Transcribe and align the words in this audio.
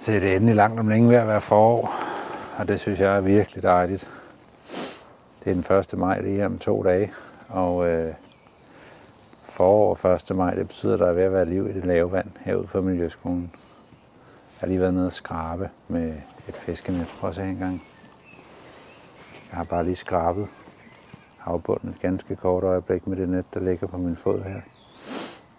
Så 0.00 0.12
det 0.12 0.32
er 0.32 0.36
endelig 0.36 0.54
langt 0.54 0.80
om 0.80 0.88
længe 0.88 1.08
ved 1.08 1.16
at 1.16 1.26
være 1.26 1.40
forår, 1.40 1.94
og 2.58 2.68
det 2.68 2.80
synes 2.80 3.00
jeg 3.00 3.16
er 3.16 3.20
virkelig 3.20 3.62
dejligt. 3.62 4.08
Det 5.44 5.50
er 5.50 5.54
den 5.54 5.78
1. 5.94 5.98
maj 5.98 6.20
lige 6.20 6.46
om 6.46 6.58
to 6.58 6.82
dage, 6.82 7.12
og 7.48 7.88
øh, 7.88 8.14
forår 9.44 10.06
1. 10.30 10.36
maj, 10.36 10.54
det 10.54 10.66
betyder, 10.66 10.94
at 10.94 11.00
der 11.00 11.06
er 11.06 11.12
ved 11.12 11.22
at 11.22 11.32
være 11.32 11.44
liv 11.44 11.68
i 11.68 11.72
det 11.72 11.84
lave 11.84 12.12
vand 12.12 12.30
herude 12.40 12.66
for 12.66 12.80
Miljøskolen. 12.80 13.50
Jeg 13.52 14.60
har 14.60 14.66
lige 14.66 14.80
været 14.80 14.94
nede 14.94 15.06
og 15.06 15.12
skrabe 15.12 15.70
med 15.88 16.14
et 16.48 16.54
fiskenet. 16.54 17.06
Prøv 17.20 17.28
at 17.28 17.34
se 17.34 17.42
en 17.42 17.56
gang. 17.56 17.82
Jeg 19.50 19.56
har 19.56 19.64
bare 19.64 19.84
lige 19.84 19.96
skrabet 19.96 20.48
havbunden 21.38 21.90
et 21.90 22.00
ganske 22.00 22.36
kort 22.36 22.64
øjeblik 22.64 23.06
med 23.06 23.16
det 23.16 23.28
net, 23.28 23.54
der 23.54 23.60
ligger 23.60 23.86
på 23.86 23.96
min 23.96 24.16
fod 24.16 24.42
her. 24.42 24.60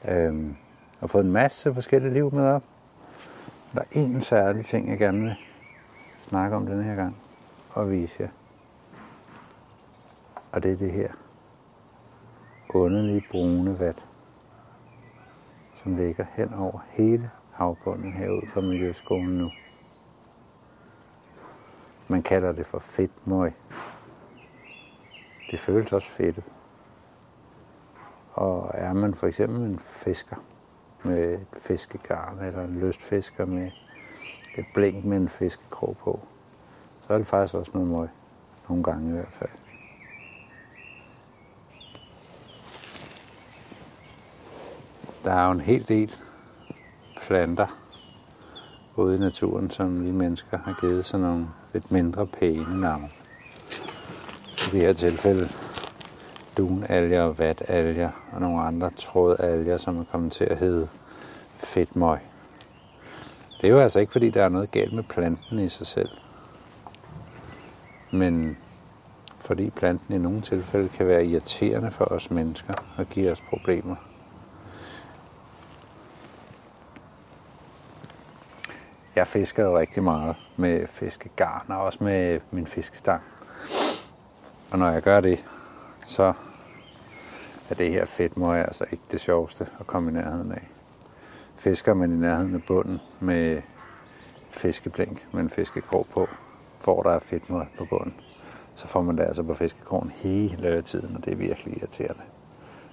Øhm, 0.07 0.55
og 1.01 1.09
fået 1.09 1.25
en 1.25 1.31
masse 1.31 1.73
forskellige 1.73 2.13
liv 2.13 2.33
med 2.33 2.43
op. 2.43 2.63
Der 3.73 3.81
er 3.81 3.85
en 3.91 4.21
særlig 4.21 4.65
ting, 4.65 4.89
jeg 4.89 4.97
gerne 4.97 5.21
vil 5.21 5.35
snakke 6.17 6.55
om 6.55 6.65
denne 6.65 6.83
her 6.83 6.95
gang 6.95 7.17
og 7.69 7.91
vise 7.91 8.15
jer. 8.19 8.29
Og 10.51 10.63
det 10.63 10.71
er 10.71 10.77
det 10.77 10.91
her 10.91 11.11
underlige 12.69 13.23
brune 13.31 13.79
vat, 13.79 14.05
som 15.83 15.95
ligger 15.95 16.25
hen 16.33 16.53
over 16.53 16.79
hele 16.89 17.31
havbunden 17.51 18.13
herude 18.13 18.47
fra 18.47 18.61
Miljøskolen 18.61 19.37
nu. 19.37 19.51
Man 22.07 22.23
kalder 22.23 22.51
det 22.51 22.65
for 22.65 22.79
fedtmøg. 22.79 23.53
Det 25.51 25.59
føles 25.59 25.93
også 25.93 26.09
fedt. 26.09 26.39
Og 28.33 28.71
er 28.73 28.93
man 28.93 29.15
for 29.15 29.27
eksempel 29.27 29.61
en 29.61 29.79
fisker 29.79 30.35
med 31.03 31.33
et 31.33 31.47
fiskegarn, 31.61 32.39
eller 32.39 32.63
en 32.63 32.79
lystfisker 32.79 33.45
med 33.45 33.71
et 34.57 34.65
blink 34.73 35.05
med 35.05 35.17
en 35.17 35.29
fiskekrog 35.29 35.97
på, 35.97 36.19
så 37.07 37.13
er 37.13 37.17
det 37.17 37.27
faktisk 37.27 37.53
også 37.53 37.71
noget 37.73 37.89
møg. 37.89 38.07
Nogle 38.69 38.83
gange 38.83 39.09
i 39.09 39.11
hvert 39.11 39.31
fald. 39.31 39.49
Der 45.23 45.33
er 45.33 45.45
jo 45.45 45.51
en 45.51 45.61
hel 45.61 45.87
del 45.87 46.15
planter 47.21 47.67
ude 48.97 49.15
i 49.15 49.19
naturen, 49.19 49.69
som 49.69 50.05
vi 50.05 50.11
mennesker 50.11 50.57
har 50.57 50.77
givet 50.81 51.05
sådan 51.05 51.25
nogle 51.25 51.47
lidt 51.73 51.91
mindre 51.91 52.27
pæne 52.27 52.81
navne. 52.81 53.09
I 54.67 54.71
det 54.71 54.81
her 54.81 54.93
tilfælde 54.93 55.49
dunalger 56.57 57.21
og 57.21 57.39
vatalger 57.39 58.09
og 58.31 58.41
nogle 58.41 58.61
andre 58.61 58.89
trådalger, 58.89 59.77
som 59.77 59.99
er 59.99 60.03
kommet 60.11 60.31
til 60.31 60.43
at 60.43 60.57
hedde 60.57 60.87
fedtmøg. 61.53 62.19
Det 63.61 63.67
er 63.67 63.71
jo 63.71 63.79
altså 63.79 63.99
ikke, 63.99 64.11
fordi 64.11 64.29
der 64.29 64.43
er 64.43 64.49
noget 64.49 64.71
galt 64.71 64.93
med 64.93 65.03
planten 65.03 65.59
i 65.59 65.69
sig 65.69 65.87
selv. 65.87 66.09
Men 68.11 68.57
fordi 69.39 69.69
planten 69.69 70.15
i 70.15 70.17
nogle 70.17 70.41
tilfælde 70.41 70.89
kan 70.89 71.07
være 71.07 71.25
irriterende 71.25 71.91
for 71.91 72.05
os 72.05 72.31
mennesker 72.31 72.73
og 72.97 73.05
give 73.09 73.31
os 73.31 73.41
problemer. 73.41 73.95
Jeg 79.15 79.27
fisker 79.27 79.63
jo 79.63 79.79
rigtig 79.79 80.03
meget 80.03 80.35
med 80.57 80.87
fiskegarn 80.87 81.65
og 81.71 81.81
også 81.81 82.03
med 82.03 82.39
min 82.51 82.67
fiskestang. 82.67 83.21
Og 84.71 84.79
når 84.79 84.89
jeg 84.89 85.01
gør 85.01 85.21
det, 85.21 85.45
så 86.11 86.33
er 87.69 87.75
det 87.75 87.91
her 87.91 88.05
fedtmøg 88.05 88.59
altså 88.59 88.85
ikke 88.91 89.03
det 89.11 89.21
sjoveste 89.21 89.67
at 89.79 89.87
komme 89.87 90.11
i 90.11 90.13
nærheden 90.13 90.51
af. 90.51 90.67
Fisker 91.55 91.93
man 91.93 92.11
i 92.11 92.15
nærheden 92.15 92.55
af 92.55 92.63
bunden 92.67 92.99
med 93.19 93.61
fiskeblink 94.49 95.25
med 95.31 95.41
en 95.41 95.49
fiskekrog 95.49 96.07
på, 96.13 96.27
hvor 96.83 97.03
der 97.03 97.09
er 97.09 97.19
fedtmøg 97.19 97.65
på 97.77 97.85
bunden, 97.85 98.13
så 98.75 98.87
får 98.87 99.01
man 99.01 99.17
det 99.17 99.23
altså 99.23 99.43
på 99.43 99.53
fiskekrogen 99.53 100.11
hele 100.15 100.81
tiden, 100.81 101.15
og 101.15 101.25
det 101.25 101.33
er 101.33 101.37
virkelig 101.37 101.77
irriterende. 101.77 102.23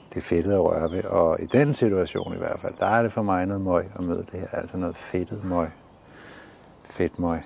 Det 0.08 0.16
er 0.16 0.20
fedtet 0.20 0.52
at 0.52 0.60
røre 0.64 0.90
ved, 0.90 1.04
og 1.04 1.40
i 1.40 1.46
den 1.46 1.74
situation 1.74 2.34
i 2.34 2.38
hvert 2.38 2.60
fald, 2.60 2.74
der 2.78 2.86
er 2.86 3.02
det 3.02 3.12
for 3.12 3.22
mig 3.22 3.46
noget 3.46 3.60
møg 3.60 3.90
at 3.94 4.04
møde 4.04 4.26
det 4.32 4.40
her, 4.40 4.48
altså 4.52 4.76
noget 4.76 4.96
fedtet 4.96 5.44
møg 5.44 5.68
fedtmøg. 6.84 7.40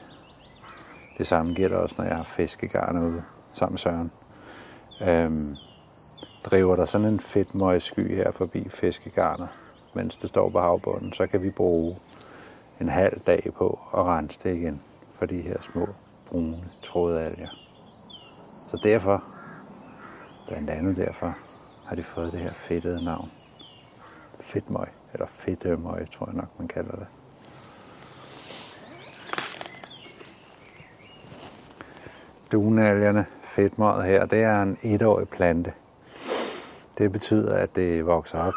Det 1.19 1.27
samme 1.27 1.55
gælder 1.55 1.77
også, 1.77 1.95
når 1.99 2.05
jeg 2.05 2.17
har 2.17 2.25
fiskegarn 2.25 2.99
ude 2.99 3.23
sammen 3.53 3.73
med 3.73 3.79
Søren. 3.79 4.11
Øhm, 5.09 5.57
driver 6.45 6.77
der 6.77 6.85
sådan 6.85 7.07
en 7.07 7.21
fedtmøgsky 7.21 8.17
her 8.17 8.31
forbi 8.31 8.69
fiskegarnet, 8.69 9.49
mens 9.95 10.19
det 10.19 10.29
står 10.29 10.51
på 10.51 10.61
havbunden, 10.61 11.13
så 11.13 11.27
kan 11.27 11.43
vi 11.43 11.51
bruge 11.51 11.97
en 12.81 12.89
halv 12.89 13.21
dag 13.27 13.51
på 13.57 13.79
at 13.95 14.05
rense 14.05 14.41
det 14.43 14.57
igen 14.57 14.81
for 15.15 15.27
de 15.27 15.41
her 15.41 15.57
små 15.61 15.89
brune 16.27 16.65
trådalger. 16.83 17.49
Så 18.69 18.77
derfor, 18.77 19.25
blandt 20.49 20.71
andet 20.71 20.97
derfor, 20.97 21.37
har 21.85 21.97
de 21.97 22.03
fået 22.03 22.33
det 22.33 22.41
her 22.41 22.53
fedtede 22.53 23.05
navn. 23.05 23.31
Fedtmøg, 24.41 24.89
eller 25.13 25.27
fedtemøg, 25.27 26.11
tror 26.11 26.27
jeg 26.27 26.35
nok, 26.35 26.59
man 26.59 26.69
kalder 26.69 26.97
det. 26.97 27.07
dunalgerne, 32.53 33.27
fedtmøget 33.53 34.05
her, 34.05 34.27
det 34.27 34.43
er 34.43 34.63
en 34.63 34.79
etårig 34.83 35.29
plante. 35.29 35.73
Det 36.99 37.13
betyder, 37.13 37.55
at 37.55 37.77
det 37.77 38.07
vokser 38.07 38.39
op 38.39 38.55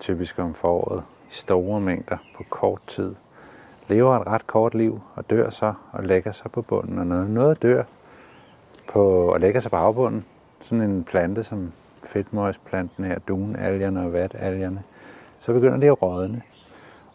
typisk 0.00 0.38
om 0.38 0.54
foråret 0.54 1.02
i 1.30 1.34
store 1.34 1.80
mængder 1.80 2.16
på 2.36 2.44
kort 2.50 2.80
tid. 2.86 3.14
Lever 3.88 4.18
et 4.18 4.26
ret 4.26 4.46
kort 4.46 4.74
liv 4.74 5.00
og 5.14 5.30
dør 5.30 5.50
så 5.50 5.74
og 5.92 6.04
lægger 6.04 6.30
sig 6.30 6.50
på 6.50 6.62
bunden. 6.62 6.98
Og 6.98 7.06
noget, 7.06 7.30
noget 7.30 7.62
dør 7.62 7.82
på, 8.88 9.32
og 9.32 9.40
lægger 9.40 9.60
sig 9.60 9.70
på 9.70 9.76
afbunden, 9.76 10.24
sådan 10.60 10.90
en 10.90 11.04
plante 11.04 11.42
som 11.42 11.72
fedtmøgsplanten 12.06 13.04
her, 13.04 13.18
dunalgerne 13.18 14.00
og 14.00 14.12
vatalgerne, 14.12 14.82
så 15.40 15.52
begynder 15.52 15.76
det 15.76 15.86
at 15.86 16.02
rådne. 16.02 16.42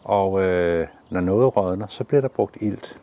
Og 0.04 0.42
øh, 0.42 0.86
når 1.10 1.20
noget 1.20 1.56
rådner, 1.56 1.86
så 1.86 2.04
bliver 2.04 2.20
der 2.20 2.28
brugt 2.28 2.56
ilt 2.60 3.00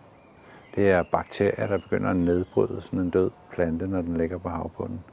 det 0.75 0.91
er 0.91 1.03
bakterier, 1.03 1.67
der 1.67 1.77
begynder 1.77 2.09
at 2.09 2.15
nedbryde 2.15 2.81
sådan 2.81 2.99
en 2.99 3.09
død 3.09 3.31
plante, 3.51 3.87
når 3.87 4.01
den 4.01 4.17
ligger 4.17 4.37
på 4.37 4.49
havbunden. 4.49 5.03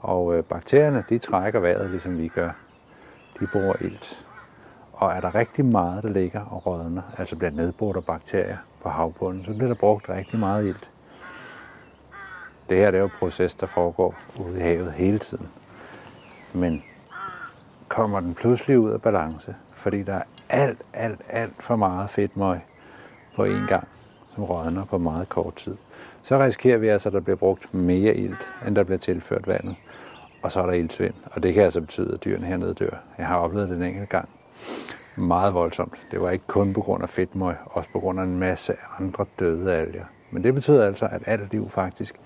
Og 0.00 0.36
øh, 0.36 0.44
bakterierne, 0.44 1.04
de 1.08 1.18
trækker 1.18 1.60
vejret, 1.60 1.90
ligesom 1.90 2.18
vi 2.18 2.28
gør. 2.28 2.50
De 3.40 3.46
bruger 3.46 3.74
ilt. 3.80 4.26
Og 4.92 5.12
er 5.12 5.20
der 5.20 5.34
rigtig 5.34 5.64
meget, 5.64 6.02
der 6.02 6.08
ligger 6.08 6.40
og 6.40 6.66
rådner, 6.66 7.02
altså 7.18 7.36
bliver 7.36 7.50
nedbrudt 7.50 7.96
af 7.96 8.04
bakterier 8.04 8.56
på 8.82 8.88
havbunden, 8.88 9.44
så 9.44 9.54
bliver 9.54 9.68
der 9.68 9.74
brugt 9.74 10.08
rigtig 10.08 10.38
meget 10.38 10.66
ilt. 10.66 10.90
Det 12.68 12.78
her 12.78 12.90
det 12.90 12.98
er 12.98 13.00
jo 13.00 13.04
en 13.04 13.12
proces, 13.18 13.56
der 13.56 13.66
foregår 13.66 14.14
ude 14.40 14.58
i 14.58 14.60
havet 14.60 14.92
hele 14.92 15.18
tiden. 15.18 15.48
Men 16.54 16.82
kommer 17.88 18.20
den 18.20 18.34
pludselig 18.34 18.78
ud 18.78 18.90
af 18.90 19.02
balance, 19.02 19.56
fordi 19.72 20.02
der 20.02 20.14
er 20.14 20.22
alt, 20.48 20.82
alt, 20.92 21.20
alt 21.28 21.62
for 21.62 21.76
meget 21.76 22.10
fedtmøg 22.10 22.60
på 23.36 23.44
én 23.44 23.66
gang, 23.68 23.88
som 24.36 24.44
rådner 24.44 24.84
på 24.84 24.98
meget 24.98 25.28
kort 25.28 25.54
tid. 25.54 25.76
Så 26.22 26.38
risikerer 26.38 26.78
vi 26.78 26.88
altså, 26.88 27.08
at 27.08 27.12
der 27.12 27.20
bliver 27.20 27.36
brugt 27.36 27.74
mere 27.74 28.14
ilt, 28.14 28.52
end 28.66 28.76
der 28.76 28.84
bliver 28.84 28.98
tilført 28.98 29.46
vandet. 29.46 29.76
Og 30.42 30.52
så 30.52 30.60
er 30.60 30.66
der 30.66 30.72
iltsvind, 30.72 31.14
og 31.24 31.42
det 31.42 31.54
kan 31.54 31.62
altså 31.62 31.80
betyde, 31.80 32.14
at 32.14 32.24
dyrene 32.24 32.46
hernede 32.46 32.74
dør. 32.74 32.96
Jeg 33.18 33.26
har 33.26 33.38
oplevet 33.38 33.68
det 33.68 33.76
en 33.76 33.82
enkelt 33.82 34.08
gang. 34.08 34.28
Meget 35.16 35.54
voldsomt. 35.54 36.06
Det 36.10 36.20
var 36.20 36.30
ikke 36.30 36.46
kun 36.46 36.72
på 36.72 36.80
grund 36.80 37.02
af 37.02 37.08
fedtmøg, 37.08 37.54
også 37.64 37.90
på 37.92 38.00
grund 38.00 38.20
af 38.20 38.24
en 38.24 38.38
masse 38.38 38.74
andre 38.98 39.26
døde 39.38 39.74
alger. 39.74 40.04
Men 40.30 40.44
det 40.44 40.54
betyder 40.54 40.84
altså, 40.84 41.08
at 41.12 41.22
alt 41.26 41.52
liv 41.52 41.70
faktisk 41.70 42.20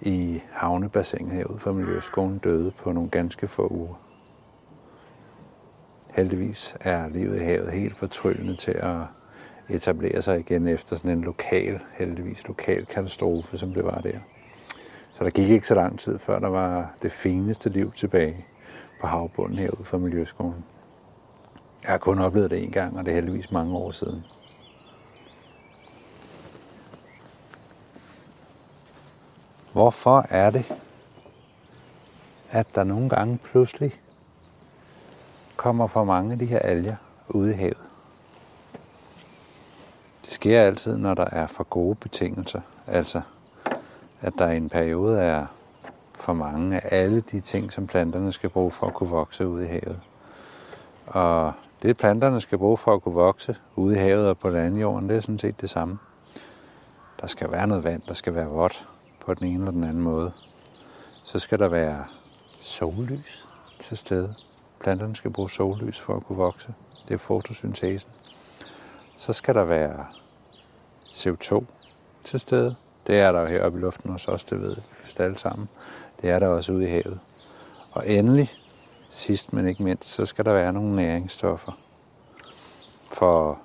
i 0.00 0.42
havnebassinet 0.52 1.32
herude 1.32 1.58
for 1.58 1.72
Miljøskolen 1.72 2.38
døde 2.38 2.70
på 2.70 2.92
nogle 2.92 3.10
ganske 3.10 3.48
få 3.48 3.68
uger. 3.68 3.94
Heldigvis 6.14 6.76
er 6.80 7.08
livet 7.08 7.40
i 7.40 7.44
havet 7.44 7.72
helt 7.72 7.96
fortryllende 7.96 8.56
til 8.56 8.70
at 8.70 8.96
etablere 9.68 10.22
sig 10.22 10.40
igen 10.40 10.68
efter 10.68 10.96
sådan 10.96 11.10
en 11.10 11.20
lokal, 11.20 11.80
heldigvis 11.92 12.48
lokal 12.48 12.86
katastrofe, 12.86 13.58
som 13.58 13.74
det 13.74 13.84
var 13.84 14.00
der. 14.00 14.18
Så 15.12 15.24
der 15.24 15.30
gik 15.30 15.50
ikke 15.50 15.66
så 15.66 15.74
lang 15.74 15.98
tid, 15.98 16.18
før 16.18 16.38
der 16.38 16.48
var 16.48 16.94
det 17.02 17.12
fineste 17.12 17.70
liv 17.70 17.92
tilbage 17.92 18.46
på 19.00 19.06
havbunden 19.06 19.58
herude 19.58 19.84
for 19.84 19.98
Miljøskolen. 19.98 20.64
Jeg 21.82 21.90
har 21.90 21.98
kun 21.98 22.18
oplevet 22.18 22.50
det 22.50 22.64
en 22.64 22.70
gang, 22.70 22.98
og 22.98 23.04
det 23.04 23.10
er 23.10 23.14
heldigvis 23.14 23.50
mange 23.50 23.76
år 23.76 23.90
siden. 23.90 24.24
Hvorfor 29.72 30.26
er 30.30 30.50
det, 30.50 30.74
at 32.50 32.74
der 32.74 32.84
nogle 32.84 33.08
gange 33.08 33.38
pludselig 33.38 33.92
kommer 35.56 35.86
for 35.86 36.04
mange 36.04 36.32
af 36.32 36.38
de 36.38 36.46
her 36.46 36.58
alger 36.58 36.96
ude 37.28 37.50
i 37.50 37.56
havet? 37.56 37.91
Sker 40.42 40.60
altid, 40.60 40.96
når 40.96 41.14
der 41.14 41.24
er 41.24 41.46
for 41.46 41.64
gode 41.64 41.96
betingelser. 42.00 42.60
Altså, 42.86 43.20
at 44.20 44.32
der 44.38 44.50
i 44.50 44.56
en 44.56 44.68
periode 44.68 45.20
er 45.20 45.46
for 46.14 46.32
mange 46.32 46.76
af 46.76 47.02
alle 47.02 47.20
de 47.20 47.40
ting, 47.40 47.72
som 47.72 47.86
planterne 47.86 48.32
skal 48.32 48.50
bruge 48.50 48.70
for 48.70 48.86
at 48.86 48.94
kunne 48.94 49.10
vokse 49.10 49.48
ude 49.48 49.64
i 49.64 49.68
havet. 49.68 50.00
Og 51.06 51.52
Det 51.82 51.96
planterne 51.96 52.40
skal 52.40 52.58
bruge 52.58 52.76
for 52.76 52.94
at 52.94 53.02
kunne 53.02 53.14
vokse 53.14 53.56
ude 53.76 53.94
i 53.94 53.98
havet 53.98 54.28
og 54.28 54.38
på 54.38 54.48
landjorden, 54.48 55.08
det 55.08 55.16
er 55.16 55.20
sådan 55.20 55.38
set 55.38 55.60
det 55.60 55.70
samme. 55.70 55.98
Der 57.20 57.26
skal 57.26 57.50
være 57.50 57.66
noget 57.66 57.84
vand, 57.84 58.02
der 58.08 58.14
skal 58.14 58.34
være 58.34 58.48
vådt 58.48 58.86
på 59.26 59.34
den 59.34 59.46
ene 59.46 59.58
eller 59.58 59.70
den 59.70 59.84
anden 59.84 60.02
måde. 60.02 60.30
Så 61.24 61.38
skal 61.38 61.58
der 61.58 61.68
være 61.68 62.04
sollys 62.60 63.46
til 63.78 63.96
stede. 63.96 64.34
Planterne 64.80 65.16
skal 65.16 65.30
bruge 65.30 65.50
sollys 65.50 66.00
for 66.00 66.12
at 66.16 66.24
kunne 66.24 66.38
vokse. 66.38 66.74
Det 67.08 67.14
er 67.14 67.18
fotosyntesen. 67.18 68.10
Så 69.16 69.32
skal 69.32 69.54
der 69.54 69.64
være 69.64 70.06
CO2 71.12 71.64
til 72.24 72.40
stede. 72.40 72.74
Det 73.06 73.18
er 73.18 73.32
der 73.32 73.40
jo 73.40 73.46
heroppe 73.46 73.78
i 73.78 73.80
luften 73.80 74.10
hos 74.10 74.28
os, 74.28 74.44
det 74.44 74.60
ved 74.60 74.76
vi 74.76 74.82
alle 75.18 75.38
sammen. 75.38 75.68
Det 76.22 76.30
er 76.30 76.38
der 76.38 76.46
også 76.48 76.72
ude 76.72 76.84
i 76.84 76.90
havet. 76.90 77.20
Og 77.92 78.08
endelig, 78.08 78.50
sidst 79.08 79.52
men 79.52 79.68
ikke 79.68 79.82
mindst, 79.82 80.08
så 80.08 80.26
skal 80.26 80.44
der 80.44 80.52
være 80.52 80.72
nogle 80.72 80.96
næringsstoffer 80.96 81.72
for 83.12 83.58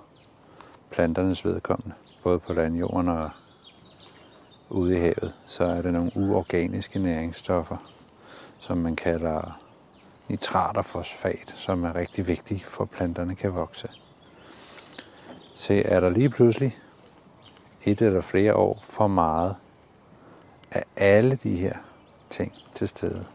planternes 0.91 1.45
vedkommende, 1.45 1.95
både 2.23 2.39
på 2.39 2.53
landjorden 2.53 3.09
og 3.09 3.29
ude 4.69 4.97
i 4.97 4.99
havet, 4.99 5.33
så 5.45 5.63
er 5.63 5.81
det 5.81 5.93
nogle 5.93 6.11
uorganiske 6.15 6.99
næringsstoffer, 6.99 7.77
som 8.59 8.77
man 8.77 8.95
kalder 8.95 9.59
nitrat 10.27 10.77
og 10.77 10.85
fosfat, 10.85 11.53
som 11.55 11.83
er 11.83 11.95
rigtig 11.95 12.27
vigtige 12.27 12.63
for 12.65 12.83
at 12.83 12.89
planterne 12.89 13.35
kan 13.35 13.55
vokse. 13.55 13.87
Se, 15.55 15.83
er 15.83 15.99
der 15.99 16.09
lige 16.09 16.29
pludselig 16.29 16.77
et 17.87 18.01
eller 18.01 18.21
flere 18.21 18.55
år 18.55 18.83
for 18.89 19.07
meget 19.07 19.55
af 20.71 20.83
alle 20.95 21.39
de 21.43 21.55
her 21.55 21.73
ting 22.29 22.53
til 22.75 22.87
stede, 22.87 23.25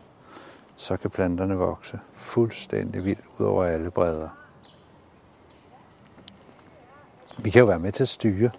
så 0.76 0.96
kan 0.96 1.10
planterne 1.10 1.56
vokse 1.56 1.98
fuldstændig 2.16 3.04
vildt 3.04 3.24
ud 3.38 3.46
over 3.46 3.64
alle 3.64 3.90
bredder. 3.90 4.28
Vi 7.38 7.50
kan 7.50 7.60
jo 7.60 7.66
være 7.66 7.78
med 7.78 7.92
til 7.92 8.04
at 8.04 8.08
styre 8.08 8.50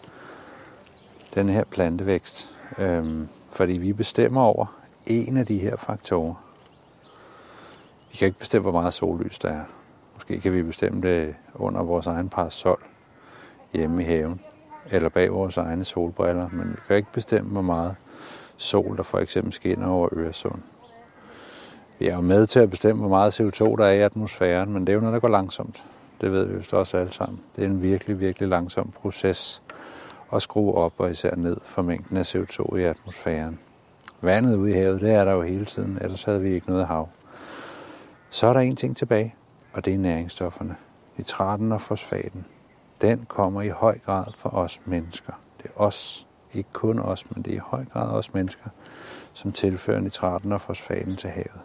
den 1.36 1.50
her 1.50 1.63
plantevækst, 1.63 2.50
øhm, 2.80 3.28
fordi 3.51 3.74
vi 3.74 3.94
bestemmer 3.94 4.42
over 4.42 4.80
en 5.07 5.38
af 5.38 5.45
de 5.45 5.60
her 5.60 5.75
faktorer. 5.75 6.36
Vi 8.12 8.18
kan 8.18 8.25
ikke 8.25 8.40
bestemme, 8.40 8.62
hvor 8.62 8.81
meget 8.81 8.94
sollys 8.94 9.40
der 9.40 9.50
er. 9.50 9.63
Måske 10.13 10.42
kan 10.42 10.54
vi 10.54 10.63
bestemme 10.63 11.01
det 11.01 11.36
under 11.56 11.84
vores 11.84 12.07
egen 12.07 12.30
parasol 12.30 12.84
hjemme 13.74 14.04
i 14.04 14.06
haven, 14.06 14.42
eller 14.91 15.09
bag 15.09 15.31
vores 15.31 15.57
egne 15.57 15.85
solbriller, 15.85 16.50
men 16.51 16.69
vi 16.69 16.77
kan 16.88 16.95
ikke 16.95 17.12
bestemme, 17.13 17.51
hvor 17.51 17.62
meget 17.62 17.95
sol, 18.57 18.97
der 18.97 19.03
for 19.03 19.19
eksempel 19.19 19.53
skinner 19.53 19.88
over 19.88 20.09
Øresund. 20.18 20.62
Vi 22.00 22.07
er 22.07 22.15
jo 22.15 22.21
med 22.21 22.47
til 22.47 22.59
at 22.59 22.69
bestemme, 22.69 23.00
hvor 23.00 23.09
meget 23.09 23.41
CO2 23.41 23.75
der 23.75 23.85
er 23.85 23.91
i 23.91 24.00
atmosfæren, 24.00 24.74
men 24.74 24.88
det 24.88 24.89
er 24.89 24.94
jo 24.94 25.00
noget, 25.00 25.13
der 25.13 25.19
går 25.19 25.27
langsomt. 25.27 25.83
Det 26.21 26.31
ved 26.31 26.47
vi 26.47 26.53
jo 26.53 26.77
også 26.80 26.97
alle 26.97 27.12
sammen. 27.12 27.39
Det 27.56 27.63
er 27.63 27.68
en 27.68 27.83
virkelig, 27.83 28.19
virkelig 28.19 28.50
langsom 28.50 28.94
proces 29.01 29.63
at 30.33 30.41
skrue 30.41 30.74
op 30.74 30.94
og 30.97 31.12
især 31.12 31.35
ned 31.35 31.57
for 31.65 31.81
mængden 31.81 32.18
af 32.18 32.35
CO2 32.35 32.75
i 32.75 32.83
atmosfæren. 32.83 33.59
Vandet 34.21 34.57
ude 34.57 34.71
i 34.71 34.74
havet, 34.74 35.01
det 35.01 35.13
er 35.13 35.24
der 35.24 35.33
jo 35.33 35.41
hele 35.41 35.65
tiden, 35.65 35.97
ellers 36.01 36.24
havde 36.24 36.41
vi 36.41 36.53
ikke 36.53 36.69
noget 36.69 36.88
hav. 36.88 37.09
Så 38.30 38.47
er 38.47 38.53
der 38.53 38.59
en 38.59 38.75
ting 38.75 38.97
tilbage, 38.97 39.35
og 39.74 39.85
det 39.85 39.94
er 39.94 39.97
næringsstofferne. 39.97 40.75
Nitraten 41.18 41.71
og 41.71 41.81
fosfaten. 41.81 42.45
Den 43.04 43.26
kommer 43.28 43.62
i 43.62 43.70
høj 43.70 44.00
grad 44.00 44.26
fra 44.38 44.50
os 44.50 44.82
mennesker. 44.86 45.34
Det 45.58 45.66
er 45.66 45.82
os, 45.82 46.28
ikke 46.54 46.70
kun 46.74 47.00
os, 47.00 47.32
men 47.32 47.44
det 47.44 47.52
er 47.52 47.56
i 47.56 47.62
høj 47.66 47.86
grad 47.86 48.10
os 48.10 48.34
mennesker, 48.34 48.70
som 49.34 49.52
tilfører 49.52 50.00
nitraten 50.00 50.52
og 50.52 50.62
fosfaten 50.62 51.16
til 51.16 51.30
havet. 51.30 51.62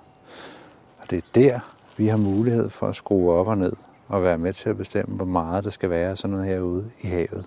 Og 1.01 1.11
det 1.11 1.19
er 1.19 1.23
der, 1.35 1.61
vi 1.97 2.07
har 2.07 2.17
mulighed 2.17 2.71
for 2.71 2.87
at 2.89 2.97
skrue 2.97 3.33
op 3.33 3.47
og 3.47 3.59
ned 3.59 3.73
og 4.09 4.23
være 4.23 4.39
med 4.39 4.53
til 4.53 4.71
at 4.71 4.77
bestemme, 4.77 5.17
hvor 5.17 5.25
meget 5.25 5.65
der 5.65 5.71
skal 5.71 5.91
være 5.91 6.17
sådan 6.17 6.31
noget 6.37 6.47
herude 6.47 6.91
i 7.01 7.07
havet. 7.07 7.45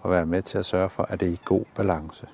Og 0.00 0.10
være 0.10 0.26
med 0.26 0.42
til 0.42 0.58
at 0.58 0.66
sørge 0.66 0.88
for, 0.88 1.02
at 1.02 1.20
det 1.20 1.28
er 1.28 1.32
i 1.32 1.40
god 1.44 1.64
balance. 1.76 2.26